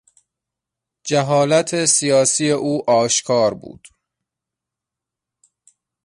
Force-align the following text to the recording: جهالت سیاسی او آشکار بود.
جهالت 1.07 1.85
سیاسی 1.85 2.51
او 2.51 2.89
آشکار 2.89 3.53
بود. 3.53 3.87